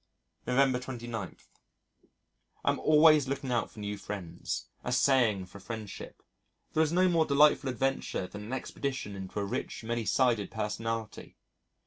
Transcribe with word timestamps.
November 0.47 0.79
29.... 0.79 1.37
I 2.65 2.69
am 2.71 2.79
always 2.79 3.27
looking 3.27 3.51
out 3.51 3.69
for 3.69 3.79
new 3.79 3.99
friends 3.99 4.65
assaying 4.83 5.45
for 5.45 5.59
friendship.... 5.59 6.23
There 6.73 6.81
is 6.81 6.91
no 6.91 7.07
more 7.07 7.27
delightful 7.27 7.69
adventure 7.69 8.25
than 8.25 8.45
an 8.45 8.51
expedition 8.51 9.15
into 9.15 9.39
a 9.39 9.45
rich, 9.45 9.83
many 9.83 10.05
sided 10.05 10.49
personality. 10.49 11.37